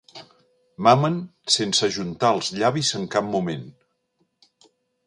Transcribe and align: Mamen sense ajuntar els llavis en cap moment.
Mamen 0.87 1.19
sense 1.57 1.83
ajuntar 1.89 2.33
els 2.39 2.51
llavis 2.63 2.93
en 3.03 3.07
cap 3.19 3.31
moment. 3.39 3.71